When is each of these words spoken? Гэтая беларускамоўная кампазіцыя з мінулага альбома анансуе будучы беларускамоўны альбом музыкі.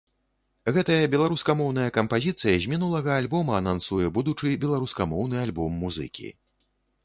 Гэтая 0.77 1.09
беларускамоўная 1.13 1.85
кампазіцыя 1.97 2.55
з 2.65 2.73
мінулага 2.73 3.11
альбома 3.19 3.55
анансуе 3.61 4.11
будучы 4.19 4.57
беларускамоўны 4.67 5.35
альбом 5.47 5.81
музыкі. 5.87 6.27